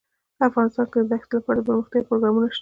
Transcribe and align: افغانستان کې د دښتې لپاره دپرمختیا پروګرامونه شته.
افغانستان 0.47 0.85
کې 0.91 0.99
د 1.01 1.05
دښتې 1.11 1.33
لپاره 1.39 1.59
دپرمختیا 1.59 2.05
پروګرامونه 2.09 2.47
شته. 2.53 2.59